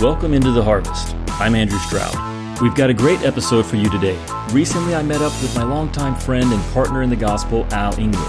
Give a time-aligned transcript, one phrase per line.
[0.00, 1.14] Welcome into the harvest.
[1.40, 2.60] I'm Andrew Stroud.
[2.60, 4.18] We've got a great episode for you today.
[4.50, 8.28] Recently, I met up with my longtime friend and partner in the gospel, Al Engler.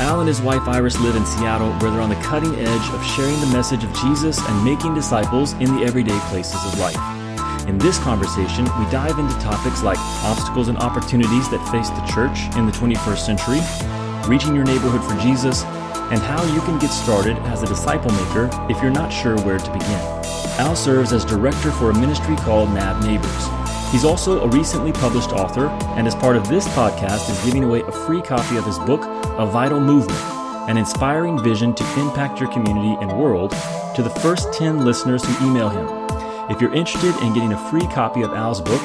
[0.00, 3.04] Al and his wife Iris live in Seattle, where they're on the cutting edge of
[3.04, 7.68] sharing the message of Jesus and making disciples in the everyday places of life.
[7.68, 12.48] In this conversation, we dive into topics like obstacles and opportunities that face the church
[12.56, 13.60] in the 21st century,
[14.26, 15.64] reaching your neighborhood for Jesus,
[16.10, 19.58] and how you can get started as a disciple maker if you're not sure where
[19.58, 20.43] to begin.
[20.58, 23.48] Al serves as director for a ministry called NAV Neighbors.
[23.90, 27.82] He's also a recently published author, and as part of this podcast, is giving away
[27.82, 29.02] a free copy of his book,
[29.38, 30.18] A Vital Movement
[30.68, 33.50] An Inspiring Vision to Impact Your Community and World,
[33.94, 35.86] to the first 10 listeners who email him.
[36.50, 38.82] If you're interested in getting a free copy of Al's book,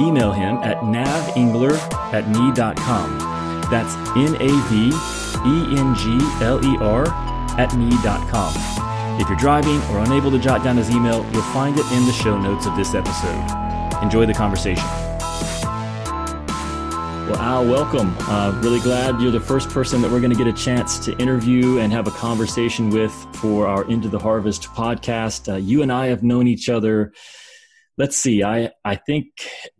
[0.00, 1.76] email him at navengler
[2.12, 3.18] at me.com.
[3.70, 7.06] That's N A V E N G L E R
[7.58, 8.91] at me.com.
[9.20, 12.12] If you're driving or unable to jot down his email, you'll find it in the
[12.12, 14.02] show notes of this episode.
[14.02, 14.84] Enjoy the conversation.
[17.28, 18.16] Well, Al, welcome.
[18.20, 21.16] Uh, really glad you're the first person that we're going to get a chance to
[21.18, 25.52] interview and have a conversation with for our Into the Harvest podcast.
[25.52, 27.12] Uh, you and I have known each other.
[27.98, 29.26] Let's see, I, I think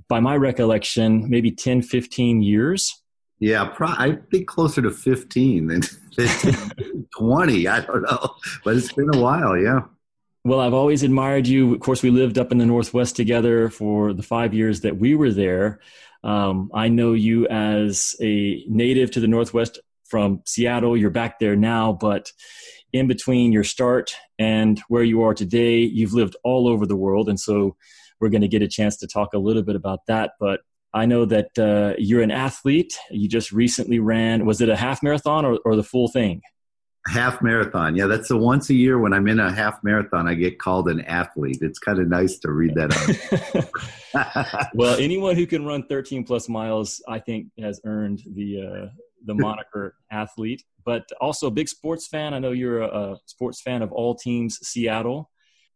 [0.09, 3.03] by my recollection, maybe 10, 15 years.
[3.39, 5.83] Yeah, pro- I think closer to 15 than
[7.19, 7.69] 20.
[7.69, 9.57] I don't know, but it's been a while.
[9.57, 9.81] Yeah.
[10.45, 11.75] Well, I've always admired you.
[11.75, 15.15] Of course, we lived up in the Northwest together for the five years that we
[15.15, 15.81] were there.
[16.25, 20.97] Um, I know you as a native to the Northwest from Seattle.
[20.97, 22.33] You're back there now, but
[22.93, 27.29] in between your start and where you are today, you've lived all over the world.
[27.29, 27.77] And so
[28.21, 30.33] we're going to get a chance to talk a little bit about that.
[30.39, 30.61] But
[30.93, 32.99] I know that uh, you're an athlete.
[33.11, 36.43] You just recently ran, was it a half marathon or, or the full thing?
[37.09, 37.97] Half marathon.
[37.97, 40.89] Yeah, that's the once a year when I'm in a half marathon, I get called
[40.89, 41.59] an athlete.
[41.61, 47.03] It's kind of nice to read that well, anyone who can run 13 plus miles,
[47.09, 48.87] I think, has earned the uh,
[49.25, 50.63] the moniker athlete.
[50.85, 52.35] But also a big sports fan.
[52.35, 55.31] I know you're a, a sports fan of all teams, Seattle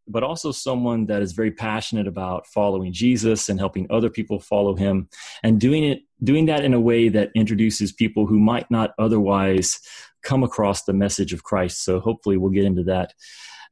[0.09, 4.75] but also someone that is very passionate about following Jesus and helping other people follow
[4.75, 5.09] him
[5.43, 9.81] and doing it doing that in a way that introduces people who might not otherwise
[10.27, 11.85] come across the message of Christ.
[11.85, 13.15] So hopefully we'll get into that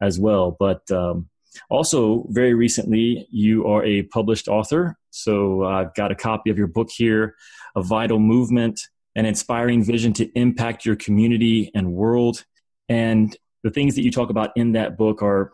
[0.01, 0.57] as well.
[0.59, 1.29] But um,
[1.69, 4.97] also, very recently, you are a published author.
[5.11, 7.35] So I've got a copy of your book here,
[7.75, 8.81] A Vital Movement,
[9.17, 12.45] an inspiring vision to impact your community and world.
[12.89, 15.51] And the things that you talk about in that book are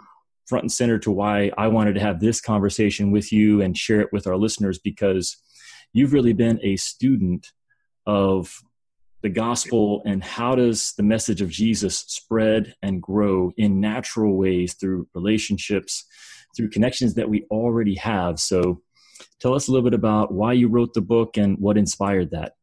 [0.47, 4.01] front and center to why I wanted to have this conversation with you and share
[4.01, 5.37] it with our listeners because
[5.93, 7.47] you've really been a student
[8.07, 8.63] of
[9.23, 14.75] the gospel and how does the message of Jesus spread and grow in natural ways
[14.75, 16.05] through relationships,
[16.57, 18.39] through connections that we already have.
[18.39, 18.83] So
[19.41, 22.55] tell us a little bit about why you wrote the book and what inspired that.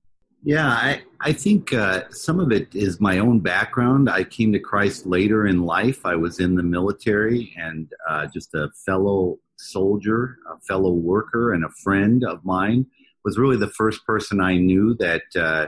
[0.44, 4.10] Yeah, I, I think uh, some of it is my own background.
[4.10, 6.06] I came to Christ later in life.
[6.06, 11.66] I was in the military and uh, just a fellow soldier, a fellow worker, and
[11.66, 12.86] a friend of mine
[13.26, 15.68] was really the first person I knew that uh,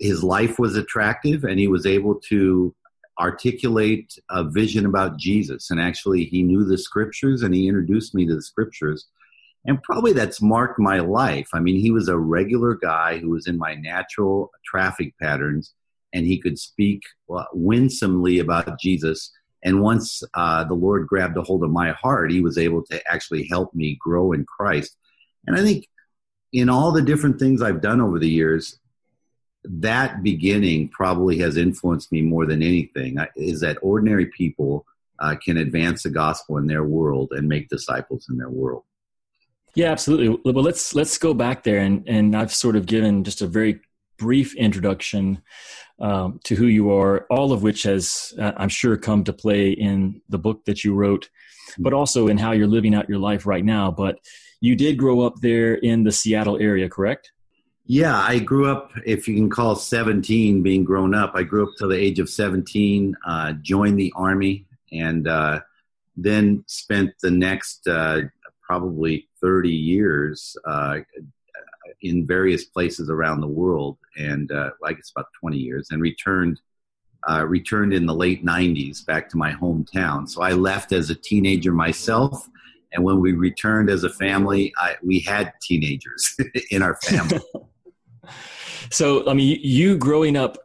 [0.00, 2.74] his life was attractive and he was able to
[3.18, 5.70] articulate a vision about Jesus.
[5.70, 9.06] And actually, he knew the scriptures and he introduced me to the scriptures
[9.64, 11.48] and probably that's marked my life.
[11.52, 15.74] I mean, he was a regular guy who was in my natural traffic patterns,
[16.14, 17.02] and he could speak
[17.34, 19.30] uh, winsomely about Jesus.
[19.62, 23.00] And once uh, the Lord grabbed a hold of my heart, he was able to
[23.10, 24.96] actually help me grow in Christ.
[25.46, 25.86] And I think
[26.52, 28.79] in all the different things I've done over the years,
[29.64, 33.18] that beginning probably has influenced me more than anything.
[33.36, 34.86] Is that ordinary people
[35.20, 38.82] uh, can advance the gospel in their world and make disciples in their world.
[39.74, 40.52] Yeah, absolutely.
[40.52, 43.80] Well, let's let's go back there, and and I've sort of given just a very
[44.18, 45.42] brief introduction
[46.00, 49.70] um, to who you are, all of which has, uh, I'm sure, come to play
[49.70, 51.30] in the book that you wrote,
[51.78, 53.90] but also in how you're living out your life right now.
[53.90, 54.18] But
[54.60, 57.32] you did grow up there in the Seattle area, correct?
[57.92, 61.70] Yeah, I grew up, if you can call 17 being grown up, I grew up
[61.76, 65.58] till the age of 17, uh, joined the Army, and uh,
[66.16, 68.20] then spent the next uh,
[68.62, 70.98] probably 30 years uh,
[72.02, 76.60] in various places around the world, and uh, I guess about 20 years, and returned
[77.28, 80.28] uh, returned in the late 90s back to my hometown.
[80.28, 82.48] So I left as a teenager myself,
[82.92, 86.36] and when we returned as a family, I, we had teenagers
[86.70, 87.40] in our family.
[88.90, 90.58] so, I mean, you growing up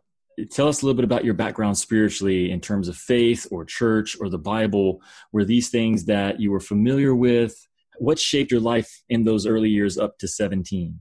[0.52, 4.18] tell us a little bit about your background spiritually in terms of faith or church
[4.20, 5.02] or the Bible.
[5.32, 7.68] Were these things that you were familiar with?
[7.98, 11.00] What shaped your life in those early years up to 17?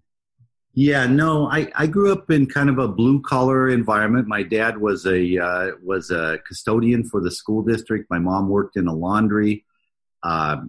[0.76, 4.26] Yeah, no, I, I grew up in kind of a blue collar environment.
[4.26, 8.10] My dad was a uh, was a custodian for the school district.
[8.10, 9.64] My mom worked in a laundry.
[10.24, 10.62] Uh,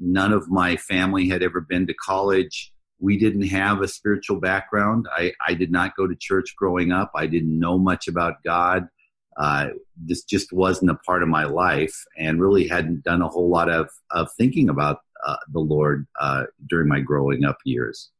[0.00, 5.06] none of my family had ever been to college we didn't have a spiritual background.
[5.14, 7.10] I, I did not go to church growing up.
[7.14, 8.88] I didn't know much about God.
[9.36, 13.50] Uh, this just wasn't a part of my life and really hadn't done a whole
[13.50, 18.10] lot of, of thinking about uh, the Lord uh, during my growing up years.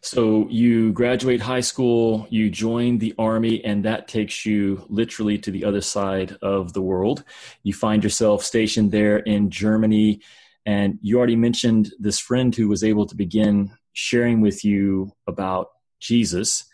[0.00, 5.50] So you graduate high school, you join the army, and that takes you literally to
[5.50, 7.24] the other side of the world.
[7.62, 10.20] You find yourself stationed there in Germany.
[10.64, 15.68] And you already mentioned this friend who was able to begin sharing with you about
[16.00, 16.64] Jesus.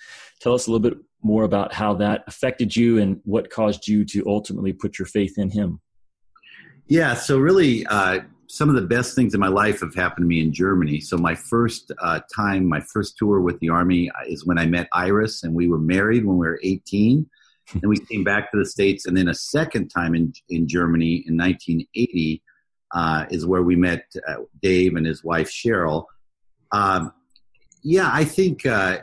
[0.40, 4.04] Tell us a little bit more about how that affected you and what caused you
[4.06, 5.80] to ultimately put your faith in Him.
[6.88, 10.28] Yeah, so really, uh, some of the best things in my life have happened to
[10.28, 11.00] me in Germany.
[11.00, 14.66] So my first uh, time, my first tour with the Army uh, is when I
[14.66, 17.28] met Iris, and we were married when we were 18.
[17.74, 21.24] and we came back to the States, and then a second time in, in Germany
[21.26, 22.42] in 1980
[22.94, 26.04] uh, is where we met uh, Dave and his wife Cheryl.
[26.72, 27.12] Um,
[27.82, 28.98] yeah, I think uh,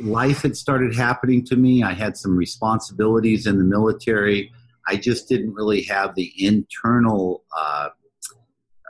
[0.00, 1.82] life had started happening to me.
[1.82, 4.52] I had some responsibilities in the military.
[4.86, 7.88] I just didn't really have the internal uh,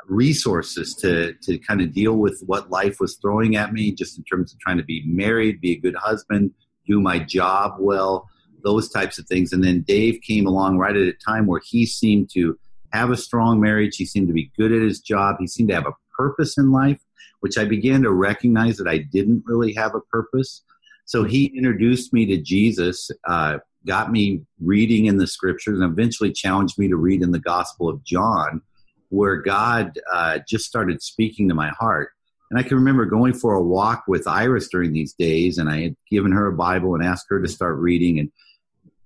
[0.07, 4.25] resources to to kind of deal with what life was throwing at me, just in
[4.25, 6.53] terms of trying to be married, be a good husband,
[6.87, 8.29] do my job well,
[8.65, 9.53] those types of things.
[9.53, 12.59] And then Dave came along right at a time where he seemed to
[12.93, 13.97] have a strong marriage.
[13.97, 15.37] He seemed to be good at his job.
[15.39, 17.01] He seemed to have a purpose in life
[17.41, 20.63] which I began to recognize that I didn't really have a purpose.
[21.05, 26.33] So he introduced me to Jesus, uh, got me reading in the scriptures, and eventually
[26.33, 28.63] challenged me to read in the Gospel of John,
[29.11, 32.11] where God uh, just started speaking to my heart.
[32.51, 35.83] And I can remember going for a walk with Iris during these days, and I
[35.83, 38.19] had given her a Bible and asked her to start reading.
[38.19, 38.31] And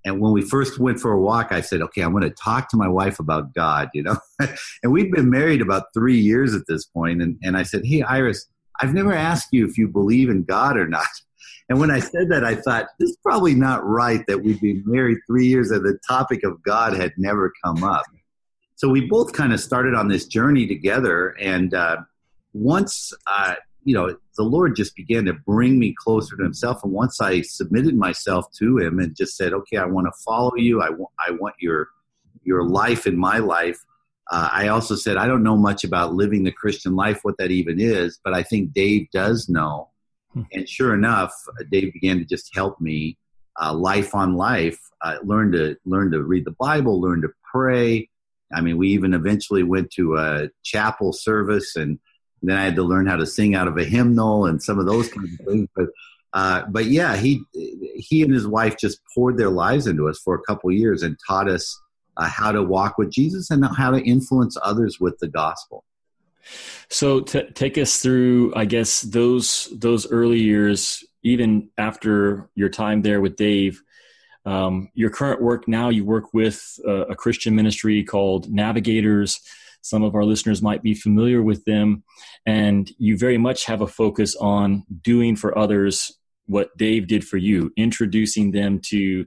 [0.04, 2.68] and when we first went for a walk, I said, okay, I'm going to talk
[2.70, 4.16] to my wife about God, you know?
[4.82, 8.02] and we'd been married about three years at this point, And, and I said, hey,
[8.02, 8.48] Iris,
[8.80, 11.06] I've never asked you if you believe in God or not.
[11.70, 14.82] And when I said that, I thought, this is probably not right that we've been
[14.86, 18.06] married three years and the topic of God had never come up.
[18.76, 21.36] So we both kind of started on this journey together.
[21.38, 21.98] And uh,
[22.54, 26.82] once uh, you know, the Lord just began to bring me closer to Himself.
[26.84, 30.54] And once I submitted myself to Him and just said, "Okay, I want to follow
[30.56, 30.82] you.
[30.82, 31.88] I want, I want your
[32.42, 33.78] your life in my life."
[34.30, 37.50] Uh, I also said, "I don't know much about living the Christian life, what that
[37.50, 39.90] even is, but I think Dave does know."
[40.34, 40.42] Hmm.
[40.52, 41.32] And sure enough,
[41.70, 43.16] Dave began to just help me,
[43.60, 48.08] uh, life on life, uh, learn to learn to read the Bible, learn to pray.
[48.52, 51.98] I mean, we even eventually went to a chapel service and
[52.42, 54.86] then I had to learn how to sing out of a hymnal and some of
[54.86, 55.68] those kinds of things.
[55.74, 55.86] But
[56.32, 60.34] uh, but yeah, he he and his wife just poured their lives into us for
[60.34, 61.80] a couple years and taught us
[62.16, 65.84] uh, how to walk with Jesus and how to influence others with the gospel.
[66.88, 73.02] So t- take us through, I guess those those early years, even after your time
[73.02, 73.82] there with Dave.
[74.44, 79.40] Um, your current work now, you work with a, a Christian ministry called Navigators.
[79.88, 82.04] Some of our listeners might be familiar with them.
[82.46, 86.12] And you very much have a focus on doing for others
[86.46, 89.26] what Dave did for you, introducing them to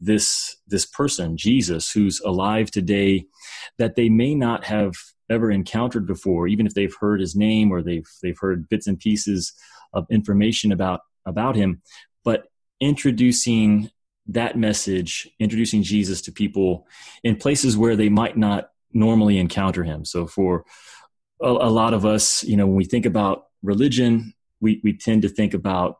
[0.00, 3.24] this this person jesus who's alive today
[3.78, 4.94] that they may not have
[5.28, 8.98] ever encountered before even if they've heard his name or they've they've heard bits and
[8.98, 9.52] pieces
[9.92, 11.82] of information about about him
[12.24, 12.46] but
[12.80, 13.90] introducing
[14.26, 16.86] that message introducing jesus to people
[17.22, 20.04] in places where they might not normally encounter him.
[20.04, 20.64] So for
[21.40, 25.22] a, a lot of us, you know, when we think about religion, we, we tend
[25.22, 25.98] to think about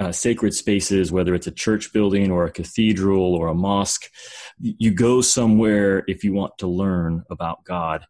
[0.00, 4.10] uh, sacred spaces, whether it's a church building or a cathedral or a mosque.
[4.58, 8.04] You go somewhere if you want to learn about God.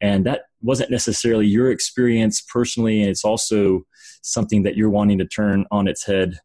[0.00, 3.00] And that wasn't necessarily your experience personally.
[3.02, 3.82] And it's also
[4.22, 6.38] something that you're wanting to turn on its head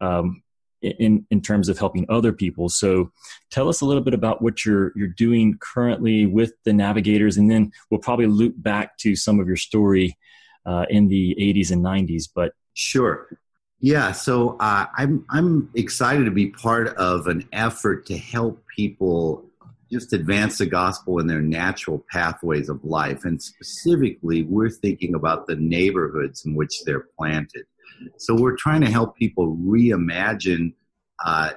[0.00, 0.42] um,
[0.82, 2.68] in in terms of helping other people.
[2.68, 3.10] So
[3.50, 7.50] tell us a little bit about what you're you're doing currently with the navigators, and
[7.50, 10.16] then we'll probably loop back to some of your story
[10.66, 12.24] uh, in the 80s and 90s.
[12.32, 13.28] But sure.
[13.80, 19.44] Yeah, so uh, I'm I'm excited to be part of an effort to help people
[19.90, 25.46] just advance the gospel in their natural pathways of life, and specifically, we're thinking about
[25.46, 27.66] the neighborhoods in which they're planted.
[28.16, 30.74] So we're trying to help people reimagine
[31.24, 31.52] uh,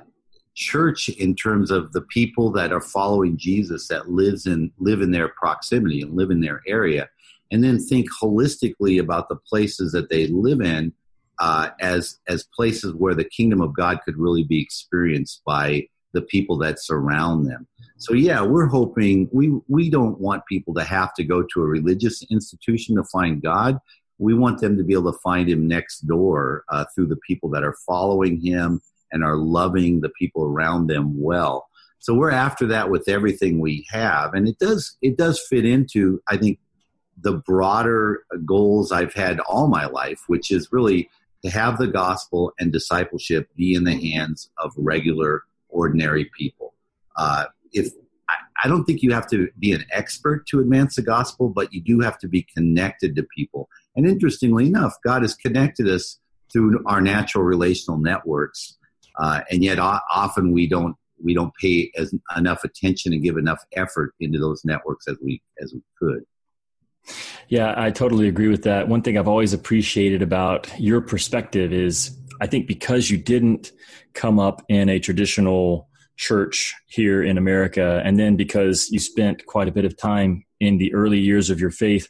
[0.56, 5.12] church in terms of the people that are following Jesus that lives in live in
[5.12, 7.10] their proximity and live in their area,
[7.52, 10.94] and then think holistically about the places that they live in
[11.40, 16.22] uh, as as places where the kingdom of God could really be experienced by the
[16.22, 17.68] people that surround them.
[17.98, 21.66] So yeah, we're hoping we we don't want people to have to go to a
[21.66, 23.80] religious institution to find God.
[24.22, 27.50] We want them to be able to find Him next door uh, through the people
[27.50, 31.68] that are following Him and are loving the people around them well.
[32.00, 36.22] So we're after that with everything we have, and it does it does fit into
[36.28, 36.60] I think
[37.22, 41.10] the broader goals I've had all my life, which is really
[41.44, 46.74] to have the gospel and discipleship be in the hands of regular, ordinary people.
[47.16, 47.94] Uh, if
[48.30, 51.74] I, I don't think you have to be an expert to advance the gospel, but
[51.74, 53.70] you do have to be connected to people.
[53.96, 56.20] And interestingly enough, God has connected us
[56.52, 58.78] through our natural relational networks
[59.18, 63.64] uh, and yet often we don't we don't pay as enough attention and give enough
[63.74, 66.24] effort into those networks as we as we could.
[67.48, 68.88] Yeah, I totally agree with that.
[68.88, 73.72] One thing I've always appreciated about your perspective is I think because you didn't
[74.14, 79.68] come up in a traditional church here in America, and then because you spent quite
[79.68, 82.10] a bit of time in the early years of your faith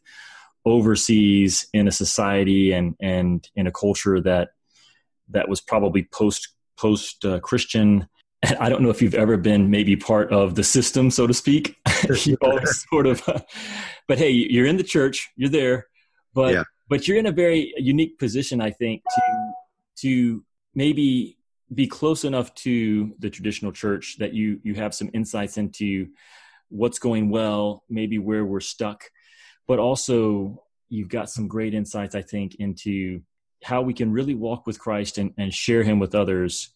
[0.66, 4.50] overseas in a society and and in a culture that
[5.30, 8.08] that was probably post post uh, Christian.
[8.44, 11.34] And I don't know if you've ever been maybe part of the system, so to
[11.34, 11.78] speak.
[12.26, 13.22] you always sort of,
[14.08, 15.88] but hey, you're in the church, you're there,
[16.34, 16.64] but yeah.
[16.90, 19.52] but you're in a very unique position, I think, to
[19.98, 21.38] to maybe
[21.74, 26.08] be close enough to the traditional church that you you have some insights into
[26.70, 29.04] what's going well, maybe where we're stuck,
[29.68, 33.22] but also you've got some great insights, I think, into
[33.64, 36.74] how we can really walk with Christ and, and share him with others,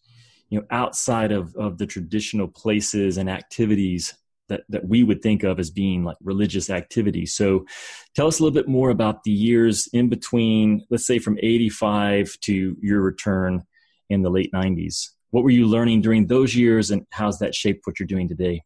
[0.48, 4.14] you know, outside of, of the traditional places and activities
[4.48, 7.34] that, that we would think of as being like religious activities.
[7.34, 7.66] So
[8.14, 12.38] tell us a little bit more about the years in between, let's say from 85
[12.42, 13.64] to your return
[14.08, 15.10] in the late 90s.
[15.30, 18.62] What were you learning during those years and how's that shaped what you're doing today?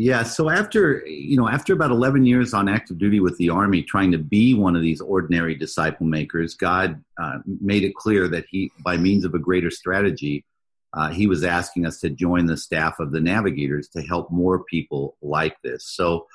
[0.00, 3.82] Yeah, so after you know, after about eleven years on active duty with the army,
[3.82, 8.44] trying to be one of these ordinary disciple makers, God uh, made it clear that
[8.48, 10.44] He, by means of a greater strategy,
[10.94, 14.62] uh, He was asking us to join the staff of the Navigators to help more
[14.62, 15.84] people like this.
[15.84, 16.28] So,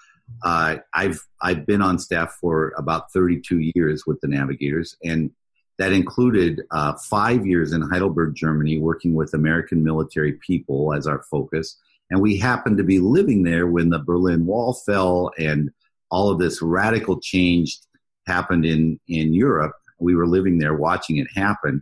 [0.43, 5.32] uh, I've I've been on staff for about thirty two years with the Navigators, and
[5.77, 11.24] that included uh, five years in Heidelberg, Germany, working with American military people as our
[11.32, 11.77] focus
[12.13, 15.72] and we happened to be living there when the Berlin Wall fell and
[16.12, 17.79] all of this radical change
[18.27, 19.74] happened in, in Europe.
[19.98, 21.82] We were living there watching it happen.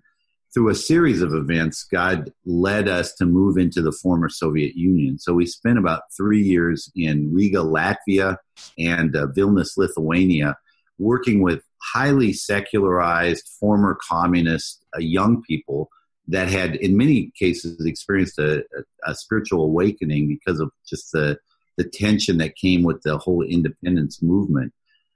[0.54, 5.20] Through a series of events, God led us to move into the former Soviet Union.
[5.20, 8.38] So we spent about three years in Riga, Latvia,
[8.80, 10.56] and uh, Vilnius, Lithuania,
[10.98, 15.90] working with highly secularized former communist uh, young people
[16.28, 21.38] that had, in many cases, experienced a, a, a spiritual awakening because of just the
[21.78, 24.74] the tension that came with the whole independence movement.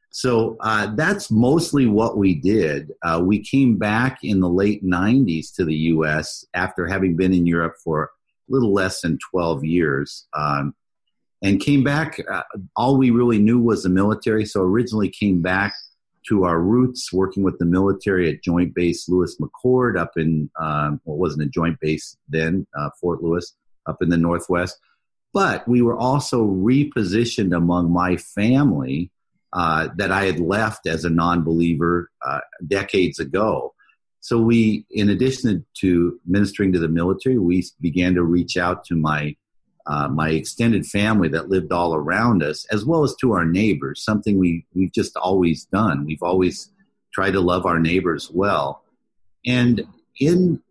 [0.09, 2.91] So uh, that's mostly what we did.
[3.03, 7.45] Uh, we came back in the late 90s to the US after having been in
[7.45, 8.09] Europe for a
[8.47, 10.25] little less than 12 years.
[10.33, 10.73] Um,
[11.43, 12.43] and came back, uh,
[12.77, 14.45] all we really knew was the military.
[14.45, 15.75] So originally came back
[16.29, 20.99] to our roots, working with the military at Joint Base Lewis McChord up in, um,
[21.05, 23.53] well, wasn't a joint base then, uh, Fort Lewis
[23.87, 24.77] up in the Northwest.
[25.33, 29.11] But we were also repositioned among my family
[29.53, 33.73] uh, that I had left as a non believer uh, decades ago.
[34.19, 38.95] So we, in addition to ministering to the military, we began to reach out to
[38.95, 39.35] my
[39.87, 44.03] uh, my extended family that lived all around us, as well as to our neighbors,
[44.03, 46.05] something we, we've just always done.
[46.05, 46.71] We've always
[47.13, 48.83] tried to love our neighbors well.
[49.45, 49.85] And
[50.19, 50.61] in,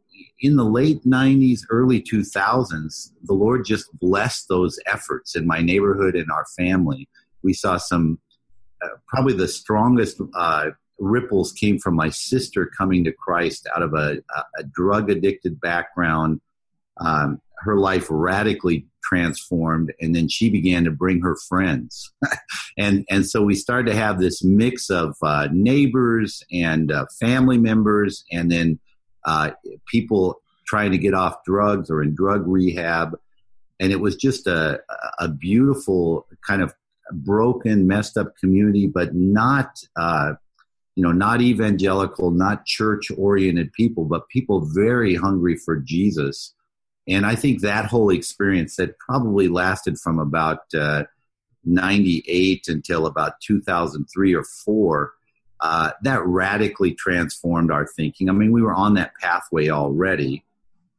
[0.40, 6.16] in the late 90s, early 2000s, the Lord just blessed those efforts in my neighborhood
[6.16, 7.08] and our family.
[7.42, 8.18] We saw some,
[8.82, 13.94] uh, probably the strongest uh, ripples came from my sister coming to Christ out of
[13.94, 14.18] a,
[14.58, 16.40] a drug addicted background.
[16.98, 22.12] Um, her life radically transformed and then she began to bring her friends.
[22.76, 27.56] And and so we started to have this mix of uh, neighbors and uh, family
[27.56, 28.80] members and then
[29.24, 29.52] uh,
[29.86, 33.16] people trying to get off drugs or in drug rehab.
[33.78, 34.80] And it was just a,
[35.20, 36.74] a beautiful kind of
[37.12, 40.32] broken messed up community but not uh,
[40.96, 46.53] you know not evangelical not church oriented people but people very hungry for jesus
[47.06, 51.04] And I think that whole experience that probably lasted from about uh,
[51.64, 55.12] 98 until about 2003 or four,
[55.60, 58.28] uh, that radically transformed our thinking.
[58.28, 60.44] I mean, we were on that pathway already.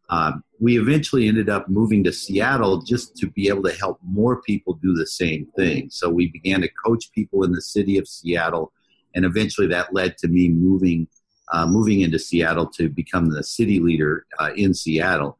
[0.10, 4.42] Uh, we eventually ended up moving to Seattle just to be able to help more
[4.42, 5.90] people do the same thing.
[5.90, 8.72] So we began to coach people in the city of Seattle,
[9.16, 11.08] and eventually that led to me moving
[11.52, 15.38] uh, moving into Seattle to become the city leader uh, in Seattle.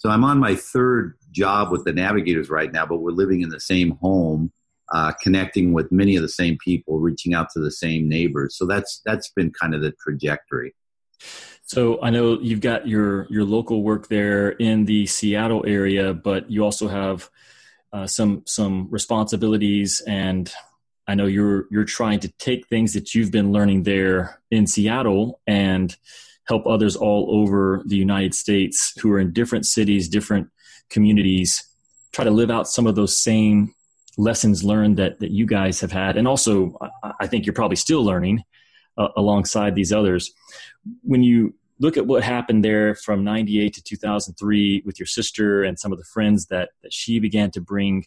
[0.00, 3.50] So I'm on my third job with the Navigators right now, but we're living in
[3.50, 4.50] the same home,
[4.90, 8.56] uh, connecting with many of the same people, reaching out to the same neighbors.
[8.56, 10.74] So that's that's been kind of the trajectory.
[11.64, 16.50] So I know you've got your your local work there in the Seattle area, but
[16.50, 17.28] you also have
[17.92, 20.50] uh, some some responsibilities, and
[21.06, 25.42] I know you're you're trying to take things that you've been learning there in Seattle
[25.46, 25.94] and
[26.48, 30.48] help others all over the United States who are in different cities, different
[30.88, 31.64] communities,
[32.12, 33.74] try to live out some of those same
[34.18, 36.76] lessons learned that that you guys have had, and also
[37.20, 38.42] I think you're probably still learning
[38.98, 40.32] uh, alongside these others.
[41.02, 45.78] When you look at what happened there from 98 to 2003 with your sister and
[45.78, 48.04] some of the friends that, that she began to bring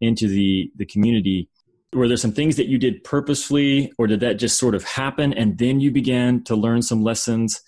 [0.00, 1.48] into the, the community
[1.94, 5.32] were there some things that you did purposefully or did that just sort of happen
[5.32, 7.60] and then you began to learn some lessons?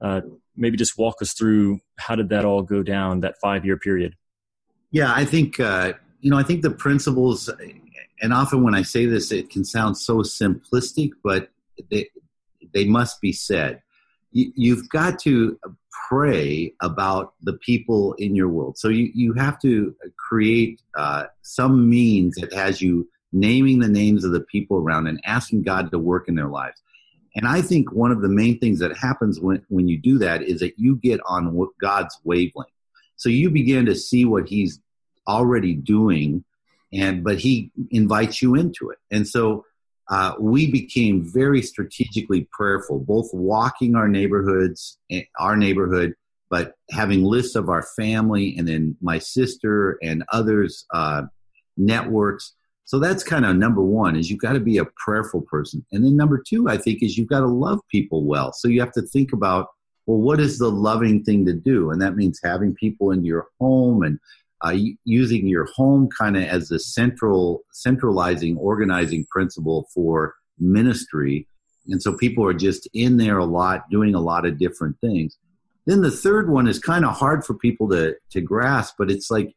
[0.00, 0.20] Uh,
[0.56, 4.14] maybe just walk us through how did that all go down that five year period?
[4.90, 7.50] Yeah i think uh, you know i think the principles
[8.20, 11.50] and often when i say this it can sound so simplistic but
[11.90, 12.08] they,
[12.72, 13.82] they must be said.
[14.30, 15.58] You've got to
[16.08, 18.78] pray about the people in your world.
[18.78, 24.24] So you, you have to create uh, some means that has you naming the names
[24.24, 26.80] of the people around and asking God to work in their lives.
[27.36, 30.42] And I think one of the main things that happens when, when you do that
[30.42, 32.72] is that you get on God's wavelength.
[33.16, 34.80] So you begin to see what He's
[35.26, 36.44] already doing,
[36.92, 38.98] and but He invites you into it.
[39.10, 39.64] And so
[40.08, 46.14] uh, we became very strategically prayerful, both walking our neighborhoods, eh, our neighborhood,
[46.48, 51.22] but having lists of our family and then my sister and others uh,
[51.76, 52.54] networks.
[52.88, 55.84] So that's kind of number one is you've got to be a prayerful person.
[55.92, 58.54] And then number two, I think, is you've got to love people well.
[58.54, 59.68] So you have to think about,
[60.06, 61.90] well, what is the loving thing to do?
[61.90, 64.18] And that means having people into your home and
[64.64, 64.74] uh,
[65.04, 71.46] using your home kind of as the central centralizing organizing principle for ministry
[71.88, 75.38] and so people are just in there a lot doing a lot of different things
[75.86, 79.30] then the third one is kind of hard for people to to grasp but it's
[79.30, 79.54] like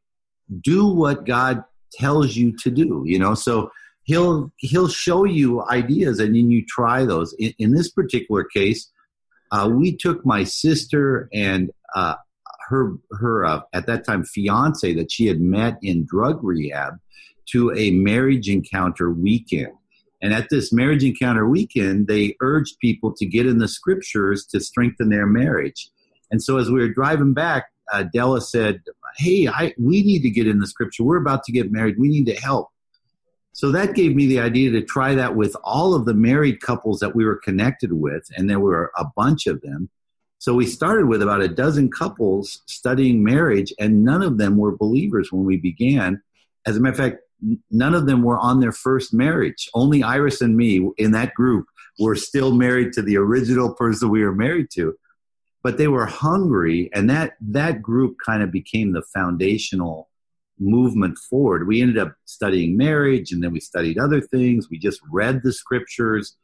[0.61, 3.69] do what god tells you to do you know so
[4.03, 8.91] he'll he'll show you ideas and then you try those in, in this particular case
[9.51, 12.15] uh, we took my sister and uh,
[12.69, 16.93] her her uh, at that time fiance that she had met in drug rehab
[17.51, 19.73] to a marriage encounter weekend.
[20.21, 24.59] And at this marriage encounter weekend, they urged people to get in the scriptures to
[24.59, 25.89] strengthen their marriage.
[26.29, 28.81] And so as we were driving back, uh, Della said,
[29.17, 31.03] "Hey, I, we need to get in the scripture.
[31.03, 31.97] We're about to get married.
[31.99, 32.69] We need to help."
[33.53, 36.99] So that gave me the idea to try that with all of the married couples
[36.99, 39.89] that we were connected with, and there were a bunch of them.
[40.37, 44.75] So we started with about a dozen couples studying marriage, and none of them were
[44.75, 46.21] believers when we began.
[46.65, 47.17] As a matter of fact,
[47.69, 49.69] none of them were on their first marriage.
[49.73, 51.67] Only Iris and me in that group
[51.99, 54.95] were still married to the original person we were married to.
[55.63, 60.09] But they were hungry, and that that group kind of became the foundational
[60.59, 61.67] movement forward.
[61.67, 64.69] We ended up studying marriage, and then we studied other things.
[64.69, 66.35] We just read the scriptures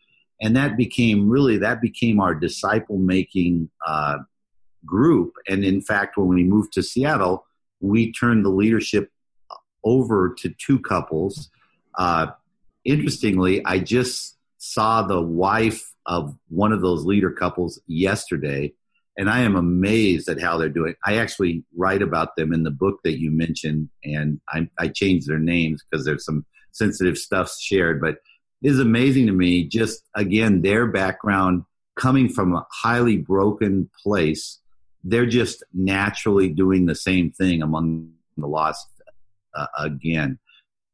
[0.42, 4.18] and that became really that became our disciple making uh,
[4.86, 7.46] group and in fact when we moved to seattle
[7.80, 9.12] we turned the leadership
[9.84, 11.50] over to two couples
[11.98, 12.28] uh,
[12.86, 18.72] interestingly i just saw the wife of one of those leader couples yesterday
[19.18, 22.72] and i am amazed at how they're doing i actually write about them in the
[22.72, 27.56] book that you mentioned and i, I changed their names because there's some sensitive stuff
[27.60, 28.18] shared but
[28.62, 29.68] it is amazing to me.
[29.68, 31.64] Just again, their background
[31.96, 34.60] coming from a highly broken place,
[35.04, 38.88] they're just naturally doing the same thing among the lost
[39.56, 40.40] uh, again.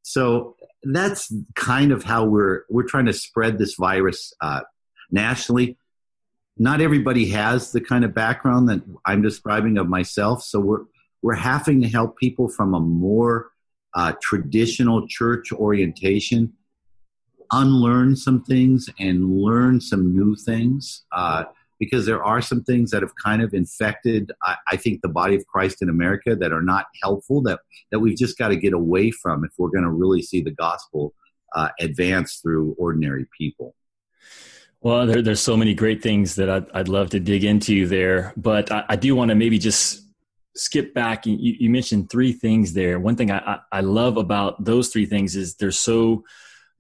[0.02, 4.62] So that's kind of how we're we're trying to spread this virus uh,
[5.12, 5.78] nationally.
[6.58, 10.84] Not everybody has the kind of background that I'm describing of myself, so we're
[11.22, 13.52] we're having to help people from a more
[13.96, 16.54] uh, traditional church orientation
[17.52, 21.06] unlearn some things and learn some new things.
[21.12, 21.46] Uh,
[21.80, 25.36] because there are some things that have kind of infected, I, I think, the body
[25.36, 27.60] of Christ in America that are not helpful, that,
[27.92, 30.52] that we've just got to get away from if we're going to really see the
[30.52, 31.14] gospel
[31.56, 33.76] uh, advance through ordinary people.
[34.84, 38.34] Well, there, there's so many great things that I'd, I'd love to dig into there,
[38.36, 40.02] but I, I do want to maybe just
[40.58, 41.26] skip back.
[41.26, 43.00] You, you, mentioned three things there.
[43.00, 46.26] One thing I, I love about those three things is they're so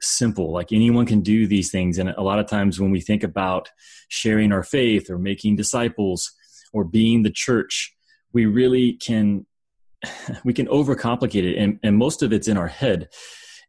[0.02, 0.52] simple.
[0.52, 1.98] Like anyone can do these things.
[1.98, 3.70] And a lot of times when we think about
[4.10, 6.30] sharing our faith or making disciples
[6.74, 7.96] or being the church,
[8.34, 9.46] we really can
[10.44, 13.08] we can overcomplicate it and, and most of it's in our head.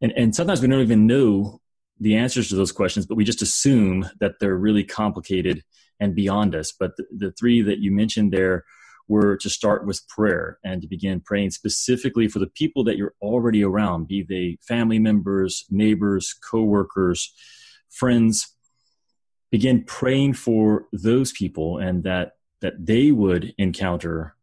[0.03, 1.61] And and sometimes we don't even know
[2.00, 5.62] the answers to those questions, but we just assume that they're really complicated
[6.00, 6.72] and beyond us.
[6.72, 8.64] But the, the three that you mentioned there
[9.07, 13.14] were to start with prayer and to begin praying specifically for the people that you're
[13.20, 17.33] already around, be they family members, neighbors, coworkers,
[17.90, 18.48] friends.
[19.50, 24.35] Begin praying for those people and that that they would encounter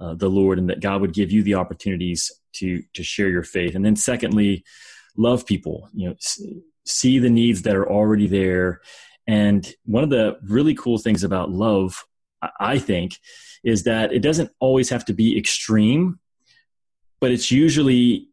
[0.00, 3.44] uh, the Lord and that God would give you the opportunities to to share your
[3.44, 3.74] faith.
[3.74, 4.64] And then secondly,
[5.16, 5.88] love people.
[5.94, 6.16] You know,
[6.86, 8.80] see the needs that are already there.
[9.26, 12.04] And one of the really cool things about love,
[12.58, 13.12] I think,
[13.62, 16.18] is that it doesn't always have to be extreme,
[17.20, 18.28] but it's usually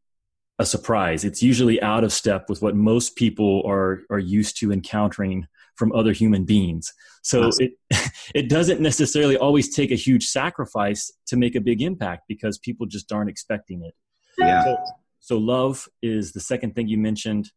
[0.59, 1.23] a surprise.
[1.23, 5.91] It's usually out of step with what most people are are used to encountering from
[5.91, 6.93] other human beings.
[7.21, 7.73] So it
[8.33, 12.87] it doesn't necessarily always take a huge sacrifice to make a big impact because people
[12.87, 13.93] just aren't expecting it.
[14.37, 14.63] Yeah.
[14.63, 14.77] So,
[15.19, 17.51] so love is the second thing you mentioned.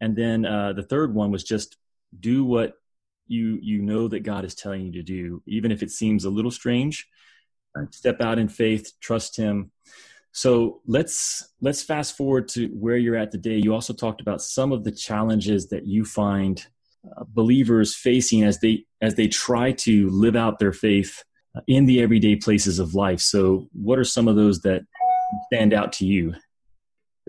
[0.00, 1.76] And then uh, the third one was just
[2.18, 2.74] do what
[3.26, 6.30] you you know that God is telling you to do, even if it seems a
[6.30, 7.06] little strange.
[7.74, 7.92] Right.
[7.92, 9.70] Step out in faith, trust Him.
[10.32, 13.56] So let's let's fast forward to where you're at today.
[13.56, 16.64] You also talked about some of the challenges that you find
[17.16, 21.22] uh, believers facing as they as they try to live out their faith
[21.56, 23.20] uh, in the everyday places of life.
[23.20, 24.82] So, what are some of those that
[25.46, 26.34] stand out to you?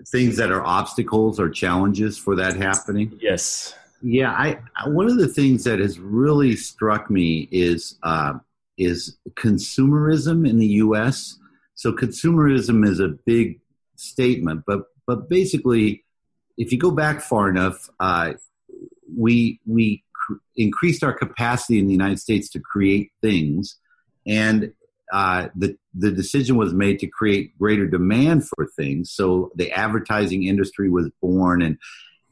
[0.06, 3.18] Things that are obstacles or challenges for that happening?
[3.20, 3.74] Yes.
[4.00, 8.34] Yeah, I one of the things that has really struck me is uh,
[8.76, 11.36] is consumerism in the U.S.
[11.74, 13.60] So consumerism is a big
[13.96, 16.04] statement, but but basically,
[16.56, 18.34] if you go back far enough, uh,
[19.16, 23.78] we we cr- increased our capacity in the United States to create things,
[24.26, 24.72] and
[25.12, 29.10] uh, the the decision was made to create greater demand for things.
[29.12, 31.78] So the advertising industry was born, and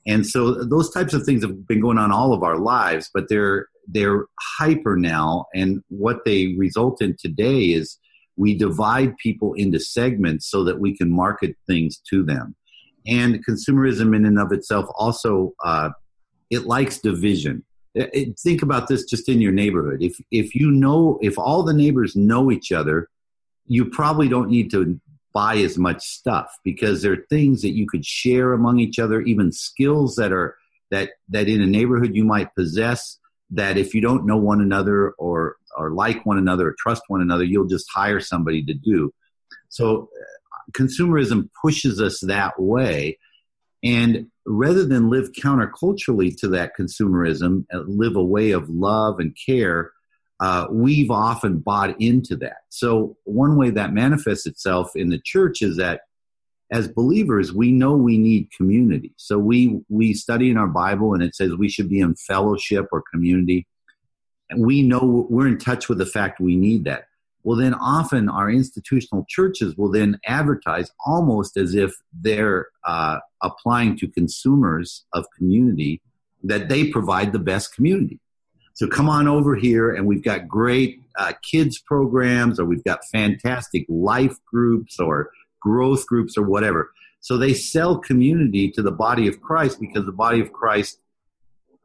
[0.07, 3.29] and so those types of things have been going on all of our lives, but
[3.29, 4.27] they're they're
[4.59, 7.99] hyper now, and what they result in today is
[8.37, 12.55] we divide people into segments so that we can market things to them.
[13.07, 15.91] And consumerism, in and of itself, also uh,
[16.51, 17.65] it likes division
[17.99, 20.03] Uh, uh, think about this just in your neighborhood.
[20.03, 23.09] If if you know if all the neighbors know each other,
[23.67, 25.01] you probably don't need to
[25.33, 29.21] buy as much stuff because there are things that you could share among each other,
[29.21, 30.57] even skills that are
[30.91, 33.19] that that in a neighborhood you might possess
[33.51, 37.21] that if you don't know one another or or like one another or trust one
[37.21, 39.13] another, you'll just hire somebody to do.
[39.69, 43.19] So uh, consumerism pushes us that way.
[43.87, 49.37] And rather than live counterculturally to that consumerism, uh, live a way of love and
[49.47, 49.93] care,
[50.41, 52.57] uh, we've often bought into that.
[52.69, 56.01] So, one way that manifests itself in the church is that
[56.73, 59.13] as believers, we know we need community.
[59.19, 62.89] So, we, we study in our Bible and it says we should be in fellowship
[62.91, 63.69] or community.
[64.51, 67.05] And we know we're in touch with the fact we need that
[67.47, 73.97] well then often our institutional churches will then advertise almost as if they're uh, applying
[73.97, 76.03] to consumers of community
[76.43, 78.19] that they provide the best community.
[78.75, 83.05] So come on over here and we've got great uh, kids programs or we've got
[83.13, 85.31] fantastic life groups or
[85.61, 86.91] growth groups or whatever.
[87.21, 90.99] So they sell community to the body of christ because the body of christ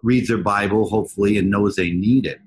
[0.02, 2.40] reads their bible hopefully and knows they need it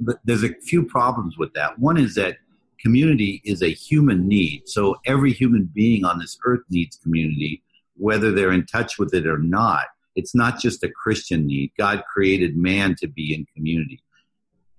[0.00, 1.78] but there's a few problems with that.
[1.78, 2.36] One is that
[2.80, 4.68] community is a human need.
[4.68, 7.62] So every human being on this earth needs community,
[7.96, 9.86] whether they're in touch with it or not.
[10.14, 11.72] It's not just a Christian need.
[11.78, 14.02] God created man to be in community.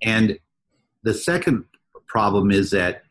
[0.02, 0.40] And
[1.04, 1.66] the second
[2.08, 3.04] problem is that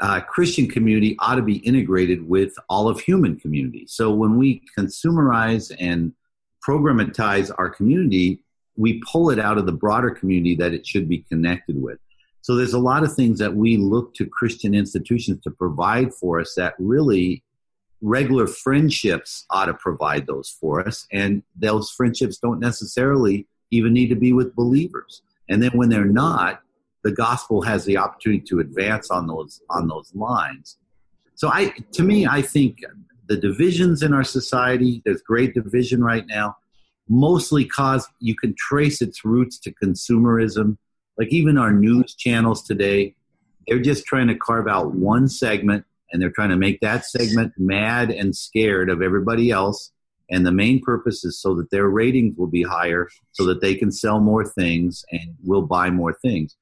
[0.00, 3.86] uh, Christian community ought to be integrated with all of human community.
[3.88, 6.12] So when we consumerize and
[6.66, 8.43] programatize our community,
[8.76, 11.98] we pull it out of the broader community that it should be connected with.
[12.42, 16.40] So there's a lot of things that we look to Christian institutions to provide for
[16.40, 17.42] us that really
[18.02, 21.06] regular friendships ought to provide those for us.
[21.10, 25.22] And those friendships don't necessarily even need to be with believers.
[25.48, 26.60] And then when they're not,
[27.02, 30.78] the gospel has the opportunity to advance on those on those lines.
[31.34, 32.78] So I to me I think
[33.26, 36.56] the divisions in our society, there's great division right now,
[37.08, 40.76] mostly cause you can trace its roots to consumerism.
[41.18, 43.14] Like even our news channels today,
[43.66, 47.52] they're just trying to carve out one segment and they're trying to make that segment
[47.58, 49.90] mad and scared of everybody else.
[50.30, 53.74] And the main purpose is so that their ratings will be higher, so that they
[53.74, 56.56] can sell more things and will buy more things.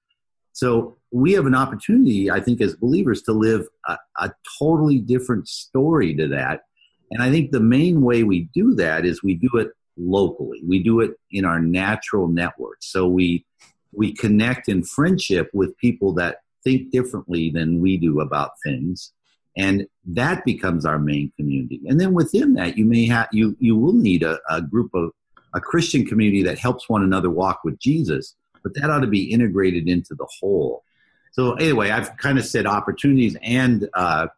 [0.52, 5.48] So we have an opportunity, I think, as believers to live a, a, totally different
[5.48, 6.62] story to that.
[7.11, 10.62] And I think the main way we do that is we do it locally.
[10.66, 12.78] We do it in our natural network.
[12.81, 13.44] So we
[13.92, 19.12] we connect in friendship with people that think differently than we do about things.
[19.57, 21.83] And that becomes our main community.
[21.87, 25.11] And then within that, you may have you you will need a, a group of
[25.55, 29.31] a Christian community that helps one another walk with Jesus but that ought to be
[29.31, 30.85] integrated into the whole.
[31.33, 34.28] So anyway, I've kind of said opportunities and uh,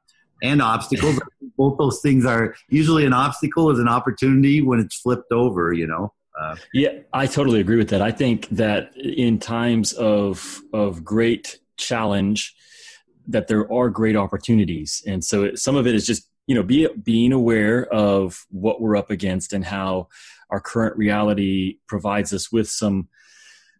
[0.42, 1.18] and obstacles.
[1.56, 5.72] Both those things are usually an obstacle is an opportunity when it's flipped over.
[5.72, 6.12] You know.
[6.38, 8.02] Uh, yeah, I totally agree with that.
[8.02, 12.54] I think that in times of of great challenge,
[13.28, 16.62] that there are great opportunities, and so it, some of it is just you know
[16.62, 20.08] be, being aware of what we're up against and how
[20.50, 23.08] our current reality provides us with some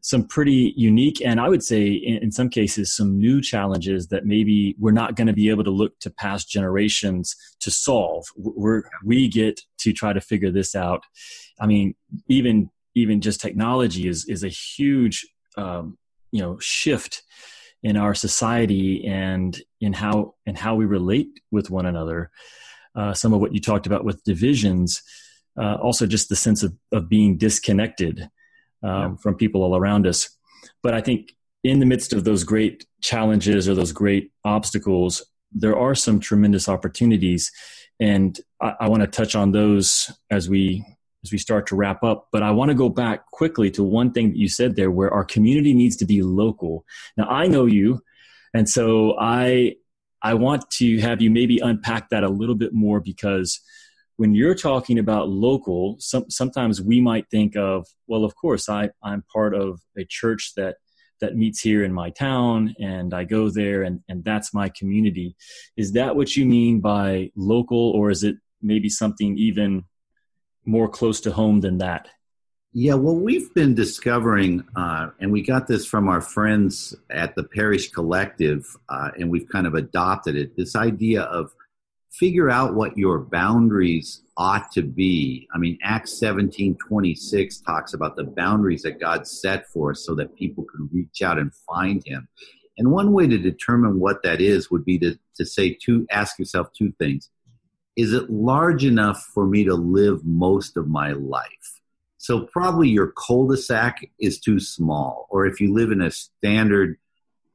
[0.04, 4.26] some pretty unique and I would say in, in some cases some new challenges that
[4.26, 8.26] maybe we're not going to be able to look to past generations to solve.
[8.36, 11.04] We're, we get to try to figure this out.
[11.58, 11.94] I mean,
[12.28, 15.96] even even just technology is is a huge um,
[16.32, 17.22] you know shift
[17.82, 22.30] in our society and in how and how we relate with one another.
[22.94, 25.02] Uh, some of what you talked about with divisions,
[25.58, 28.28] uh, also just the sense of, of being disconnected
[28.84, 29.16] um, yeah.
[29.16, 30.28] from people all around us.
[30.82, 35.76] But I think in the midst of those great challenges or those great obstacles, there
[35.76, 37.50] are some tremendous opportunities,
[38.00, 40.84] and I, I want to touch on those as we
[41.24, 42.28] as we start to wrap up.
[42.32, 45.12] But I want to go back quickly to one thing that you said there, where
[45.12, 46.84] our community needs to be local.
[47.16, 48.02] Now I know you,
[48.52, 49.76] and so I
[50.22, 53.60] I want to have you maybe unpack that a little bit more because
[54.16, 58.90] when you're talking about local, some, sometimes we might think of, well, of course, I,
[59.02, 60.76] I'm part of a church that
[61.20, 65.36] that meets here in my town and I go there and, and that's my community.
[65.76, 69.84] Is that what you mean by local or is it maybe something even
[70.64, 72.08] more close to home than that?
[72.76, 77.44] Yeah, well, we've been discovering, uh, and we got this from our friends at the
[77.44, 81.52] Parish Collective, uh, and we've kind of adopted it this idea of
[82.18, 85.48] figure out what your boundaries ought to be.
[85.54, 90.14] I mean, Acts 17 26 talks about the boundaries that God set for us so
[90.16, 92.28] that people could reach out and find Him.
[92.76, 96.38] And one way to determine what that is would be to, to say to ask
[96.38, 97.30] yourself two things.
[97.96, 101.80] Is it large enough for me to live most of my life?
[102.18, 105.28] So probably your cul-de-sac is too small.
[105.30, 106.98] Or if you live in a standard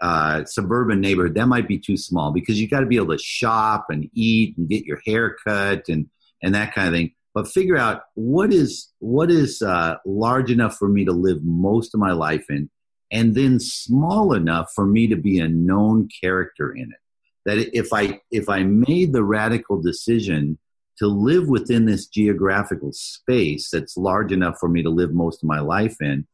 [0.01, 3.23] uh, suburban neighborhood, that might be too small because you got to be able to
[3.23, 6.09] shop and eat and get your hair cut and
[6.41, 7.13] and that kind of thing.
[7.33, 11.93] But figure out what is what is uh, large enough for me to live most
[11.93, 12.69] of my life in,
[13.11, 16.99] and then small enough for me to be a known character in it.
[17.45, 20.57] That if I if I made the radical decision
[20.97, 25.47] to live within this geographical space that's large enough for me to live most of
[25.47, 26.27] my life in,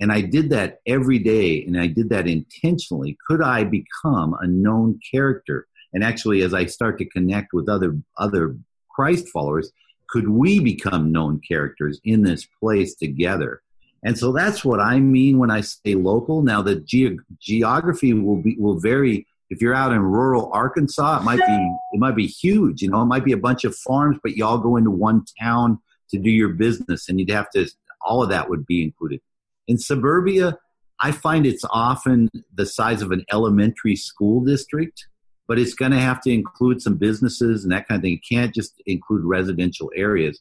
[0.00, 4.46] and I did that every day and I did that intentionally, could I become a
[4.46, 5.66] known character?
[5.92, 8.56] And actually, as I start to connect with other, other
[8.88, 9.72] Christ followers,
[10.08, 13.62] could we become known characters in this place together?
[14.02, 16.42] And so that's what I mean when I say local.
[16.42, 19.26] Now, the ge- geography will be will vary.
[19.50, 22.80] If you're out in rural Arkansas, it might be it might be huge.
[22.80, 25.24] You know, it might be a bunch of farms, but you all go into one
[25.38, 27.68] town to do your business, and you'd have to.
[28.02, 29.20] All of that would be included.
[29.70, 30.58] In suburbia,
[30.98, 35.06] I find it's often the size of an elementary school district,
[35.46, 38.14] but it's going to have to include some businesses and that kind of thing.
[38.14, 40.40] It can't just include residential areas.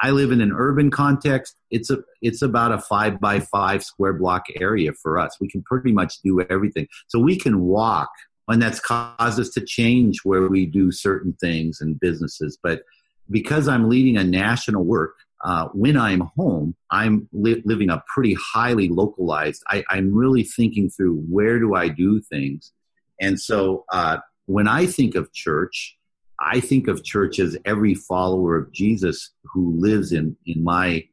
[0.00, 1.54] I live in an urban context.
[1.70, 5.36] It's a it's about a five by five square block area for us.
[5.40, 6.88] We can pretty much do everything.
[7.06, 8.10] So we can walk,
[8.48, 12.58] and that's caused us to change where we do certain things and businesses.
[12.60, 12.82] But
[13.30, 18.34] because I'm leading a national work, uh, when I'm home, I'm li- living a pretty
[18.34, 19.62] highly localized.
[19.68, 22.72] I, am really thinking through where do I do things,
[23.20, 25.96] and so uh, when I think of church,
[26.40, 31.04] I think of church as every follower of Jesus who lives in in my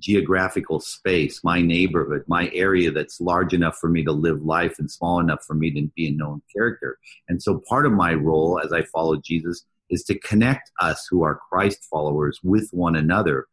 [0.00, 4.90] geographical space, my neighborhood, my area that's large enough for me to live life and
[4.90, 6.98] small enough for me to be a known character.
[7.28, 11.22] And so part of my role as I follow Jesus is to connect us who
[11.22, 13.46] are Christ followers with one another.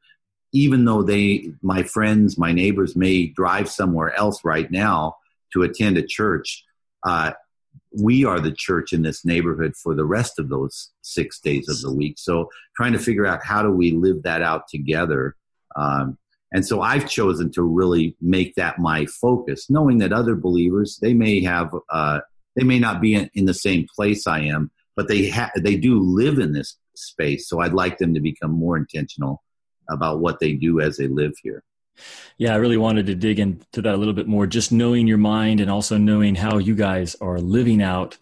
[0.53, 5.15] Even though they, my friends, my neighbors may drive somewhere else right now
[5.53, 6.63] to attend a church,
[7.03, 7.31] uh,
[7.91, 11.81] we are the church in this neighborhood for the rest of those six days of
[11.81, 12.15] the week.
[12.17, 15.35] So trying to figure out how do we live that out together.
[15.75, 16.17] Um,
[16.53, 21.13] and so I've chosen to really make that my focus, knowing that other believers, they
[21.13, 22.21] may have, uh,
[22.55, 25.75] they may not be in, in, the same place I am, but they ha- they
[25.75, 27.47] do live in this space.
[27.49, 29.43] So I'd like them to become more intentional
[29.89, 31.63] about what they do as they live here.
[32.37, 35.17] Yeah, I really wanted to dig into that a little bit more, just knowing your
[35.17, 38.17] mind and also knowing how you guys are living out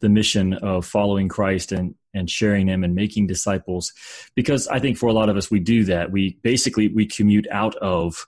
[0.00, 3.92] the mission of following Christ and, and sharing him and making disciples.
[4.34, 6.10] Because I think for a lot of us, we do that.
[6.10, 8.26] We basically, we commute out of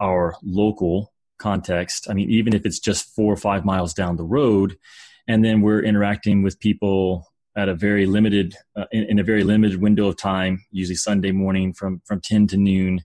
[0.00, 2.08] our local context.
[2.08, 4.78] I mean, even if it's just four or five miles down the road,
[5.26, 7.27] and then we're interacting with people
[7.58, 11.32] at a very limited, uh, in, in a very limited window of time, usually Sunday
[11.32, 13.04] morning from, from 10 to noon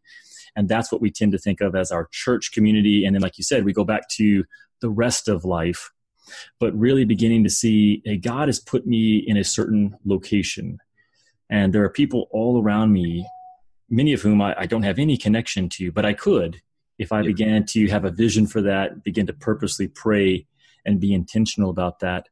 [0.55, 3.05] and that's what we tend to think of as our church community.
[3.05, 4.45] And then, like you said, we go back to
[4.81, 5.91] the rest of life,
[6.59, 10.79] but really beginning to see, hey, God has put me in a certain location.
[11.49, 13.27] And there are people all around me,
[13.89, 16.61] many of whom I, I don't have any connection to, but I could
[16.99, 20.45] if I began to have a vision for that, begin to purposely pray
[20.85, 22.29] and be intentional about that.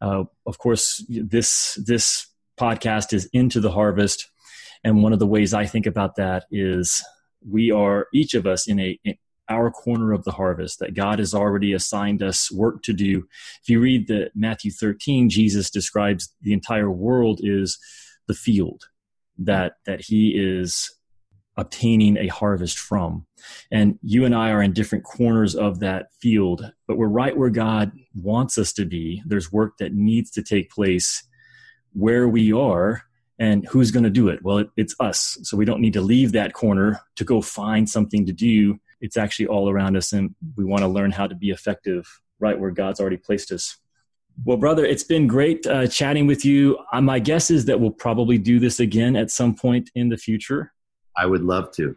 [0.00, 2.26] Uh, of course, this this
[2.58, 4.30] podcast is into the harvest,
[4.84, 7.02] and one of the ways I think about that is
[7.48, 9.16] we are each of us in a in
[9.48, 13.26] our corner of the harvest that God has already assigned us work to do.
[13.62, 17.78] If you read the Matthew 13, Jesus describes the entire world is
[18.28, 18.84] the field
[19.38, 20.94] that that he is
[21.60, 23.26] obtaining a harvest from.
[23.70, 27.50] And you and I are in different corners of that field, but we're right where
[27.50, 29.22] God wants us to be.
[29.26, 31.22] There's work that needs to take place
[31.92, 33.04] where we are
[33.40, 34.42] and who's going to do it?
[34.42, 35.38] Well, it, it's us.
[35.42, 38.78] So we don't need to leave that corner to go find something to do.
[39.00, 42.06] It's actually all around us, and we want to learn how to be effective
[42.38, 43.78] right where God's already placed us.
[44.44, 46.78] Well, brother, it's been great uh, chatting with you.
[46.92, 50.16] Uh, my guess is that we'll probably do this again at some point in the
[50.18, 50.72] future.
[51.20, 51.96] I would love to.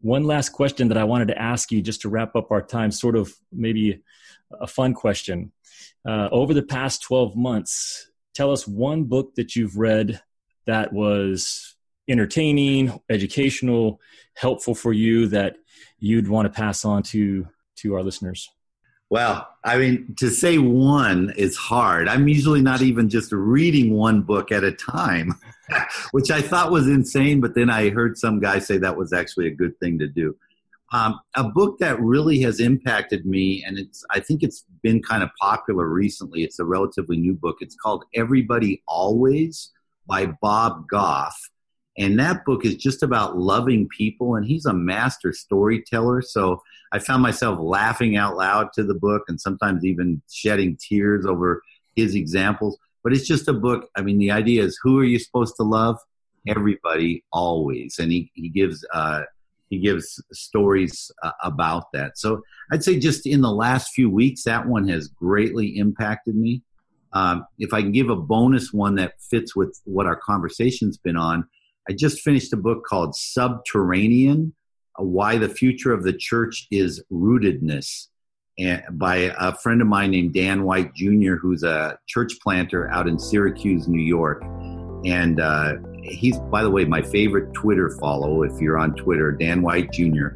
[0.00, 2.90] One last question that I wanted to ask you just to wrap up our time,
[2.90, 4.02] sort of maybe
[4.60, 5.52] a fun question.
[6.04, 10.20] Uh, over the past 12 months, tell us one book that you've read
[10.66, 11.76] that was
[12.08, 14.00] entertaining, educational,
[14.34, 15.56] helpful for you that
[16.00, 18.50] you'd want to pass on to to our listeners?
[19.10, 22.06] Well, I mean, to say one is hard.
[22.06, 25.34] I'm usually not even just reading one book at a time,
[26.12, 29.48] which I thought was insane, but then I heard some guy say that was actually
[29.48, 30.36] a good thing to do.
[30.92, 35.24] Um, a book that really has impacted me, and it's I think it's been kind
[35.24, 36.42] of popular recently.
[36.44, 37.56] It's a relatively new book.
[37.60, 39.70] It's called Everybody Always
[40.06, 41.36] by Bob Goff.
[41.98, 46.22] And that book is just about loving people, and he's a master storyteller.
[46.22, 51.26] So I found myself laughing out loud to the book and sometimes even shedding tears
[51.26, 51.62] over
[51.96, 52.78] his examples.
[53.02, 53.88] But it's just a book.
[53.96, 55.98] I mean, the idea is who are you supposed to love?
[56.46, 57.98] Everybody, always.
[57.98, 59.22] And he, he gives uh,
[59.68, 62.18] he gives stories uh, about that.
[62.18, 66.62] So I'd say just in the last few weeks, that one has greatly impacted me.
[67.12, 71.16] Um, if I can give a bonus one that fits with what our conversation's been
[71.16, 71.48] on,
[71.90, 74.54] I just finished a book called Subterranean
[74.96, 78.06] uh, Why the Future of the Church is Rootedness
[78.92, 83.18] by a friend of mine named Dan White Jr., who's a church planter out in
[83.18, 84.44] Syracuse, New York.
[85.04, 88.44] And uh, he's, by the way, my favorite Twitter follow.
[88.44, 90.28] If you're on Twitter, Dan White Jr.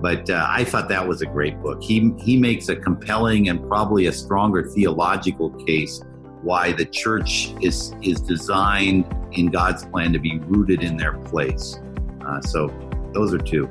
[0.00, 1.82] But uh, I thought that was a great book.
[1.82, 6.00] He he makes a compelling and probably a stronger theological case
[6.42, 11.78] why the church is is designed in God's plan to be rooted in their place.
[12.26, 12.68] Uh, so
[13.12, 13.68] those are two.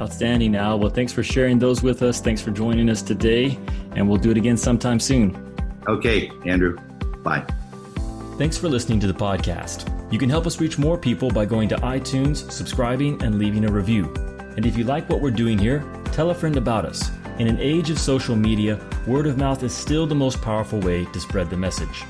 [0.00, 0.78] Outstanding, Al.
[0.78, 2.20] Well, thanks for sharing those with us.
[2.20, 3.58] Thanks for joining us today,
[3.94, 5.54] and we'll do it again sometime soon.
[5.88, 6.76] Okay, Andrew.
[7.22, 7.46] Bye.
[8.36, 9.90] Thanks for listening to the podcast.
[10.12, 13.70] You can help us reach more people by going to iTunes, subscribing, and leaving a
[13.70, 14.12] review.
[14.56, 17.10] And if you like what we're doing here, tell a friend about us.
[17.36, 18.78] In an age of social media,
[19.08, 22.04] word of mouth is still the most powerful way to spread the message.